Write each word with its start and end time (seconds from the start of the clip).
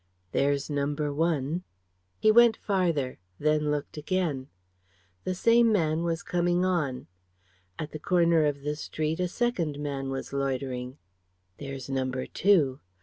"There's 0.31 0.67
Number 0.67 1.13
One." 1.13 1.63
He 2.17 2.31
went 2.31 2.57
farther; 2.57 3.19
then 3.37 3.69
looked 3.69 3.97
again. 3.97 4.47
The 5.25 5.35
same 5.35 5.71
man 5.71 6.01
was 6.01 6.23
coming 6.23 6.65
on; 6.65 7.05
at 7.77 7.91
the 7.91 7.99
corner 7.99 8.45
of 8.45 8.63
the 8.63 8.75
street 8.75 9.19
a 9.19 9.27
second 9.27 9.77
man 9.77 10.09
was 10.09 10.33
loitering. 10.33 10.97
"There's 11.59 11.87
Number 11.87 12.25
Two. 12.25 12.79